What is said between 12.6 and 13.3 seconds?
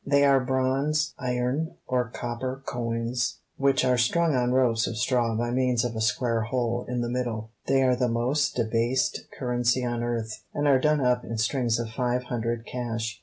cash.